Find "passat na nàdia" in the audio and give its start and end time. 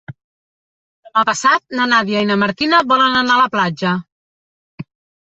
1.29-2.25